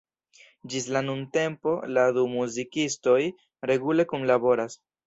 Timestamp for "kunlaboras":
4.15-4.85